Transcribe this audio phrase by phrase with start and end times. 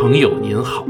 [0.00, 0.86] 朋友您好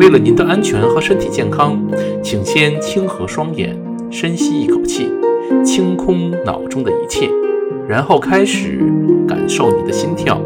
[0.00, 1.80] 为了您的安全和身体健康，
[2.20, 5.08] 请先轻合双眼，深吸一口气，
[5.64, 7.30] 清空脑中的一切，
[7.86, 8.80] 然后开始
[9.28, 10.42] 感受你的心跳。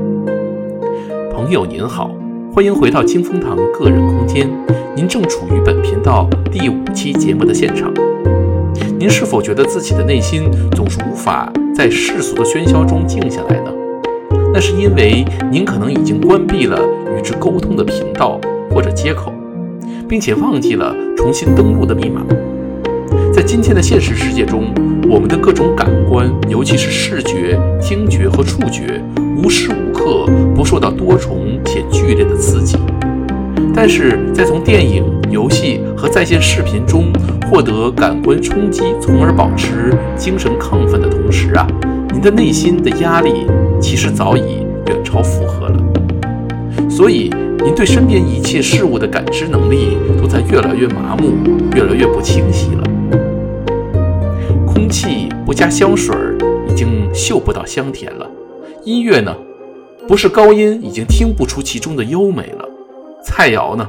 [1.33, 2.15] 朋友您好，
[2.53, 4.47] 欢迎回到清风堂个人空间，
[4.95, 7.91] 您正处于本频道第五期节目的现场。
[8.99, 13.73] 您是否觉得自己的内心总是无法在世俗的喧嚣中静下来呢？
[14.53, 16.79] 那是因为您可能已经关闭了
[17.17, 18.39] 与之沟通的频道
[18.71, 19.33] 或者接口，
[20.07, 22.23] 并且忘记了重新登录的密码。
[23.33, 24.65] 在今天的现实世界中，
[25.09, 29.03] 我们的各种感官，尤其是视觉、听觉和触觉，
[29.43, 32.77] 无时无刻不受到多重且剧烈的刺激。
[33.75, 37.11] 但是在从电影、游戏和在线视频中
[37.51, 41.67] 获得感官冲击，从而保持精神亢奋的同时啊，
[42.13, 43.47] 您的内心的压力
[43.81, 45.79] 其实早已远超负荷了。
[46.89, 47.31] 所以，
[47.65, 51.33] 您对身边一切事物的感知能力都在越来越麻木，
[51.75, 52.83] 越来越不清晰了。
[54.67, 56.15] 空气不加香水
[56.69, 58.31] 已经嗅不到香甜了，
[58.85, 59.35] 音乐呢，
[60.07, 62.69] 不是高音已经听不出其中的优美了。
[63.25, 63.89] 菜肴呢，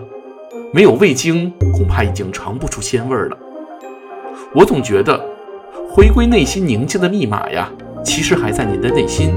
[0.72, 3.38] 没有味精，恐怕已经尝不出鲜味了。
[4.56, 5.20] 我总觉得，
[5.90, 7.70] 回归内心宁静的密码呀，
[8.04, 9.34] 其实还在您的内心。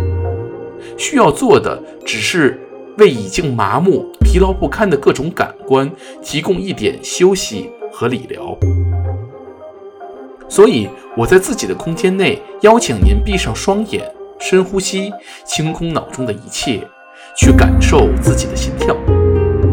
[0.97, 2.61] 需要做的，只是
[2.98, 5.91] 为已经麻木、疲劳不堪的各种感官
[6.23, 8.56] 提供一点休息和理疗。
[10.48, 15.12] 所以，我在自己的空间内邀请您闭上双眼，深呼吸，
[15.45, 16.80] 清空脑中的一切，
[17.36, 18.97] 去感受自己的心跳。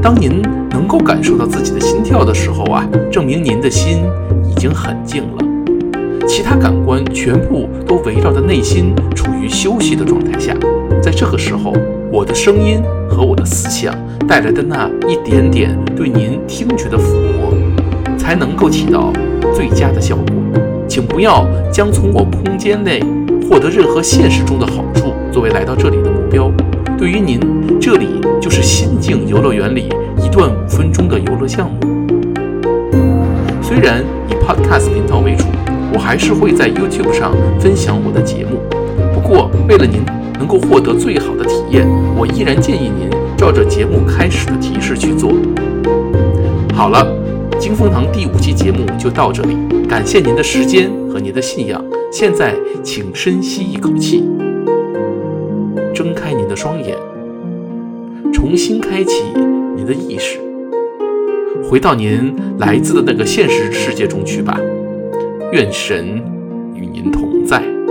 [0.02, 0.42] 当您
[0.72, 4.04] 能够感受到自己的心跳的时候啊，证明您的心
[4.50, 5.46] 已经很静了，
[6.28, 10.54] 其他感官全部都围绕着内心，处于休息的状态下。
[11.02, 11.74] 在这个时候，
[12.12, 13.94] 我的声音和我的思想
[14.28, 17.54] 带来的那一点点对您听觉的抚摸，
[18.18, 19.12] 才能够起到
[19.54, 20.26] 最佳的效果。
[20.88, 23.02] 请不要将从我空间内
[23.50, 26.52] 获得任何现实中的好处作为来到这里的目标。
[26.98, 27.40] 对于您，
[27.82, 29.90] 这里就是心境游乐园里
[30.24, 31.78] 一段五分钟的游乐项目。
[33.62, 35.46] 虽然以 Podcast 频道为主，
[35.94, 38.58] 我还是会在 YouTube 上分享我的节目。
[39.14, 40.02] 不过，为了您
[40.38, 41.88] 能够获得最好的体验，
[42.18, 45.32] 我依然建议您照着节目开始的提示去做。
[46.74, 47.08] 好了，
[47.60, 49.56] 金风堂第五期节目就到这里，
[49.88, 51.84] 感谢您的时间和您的信仰。
[52.12, 54.28] 现在，请深吸一口气。
[55.94, 56.98] 睁开您的双眼，
[58.34, 59.24] 重新开启
[59.76, 60.40] 您的意识，
[61.64, 64.60] 回到您来自的那个现实世界中去吧。
[65.54, 66.18] 愿神
[66.74, 67.83] 与您同在。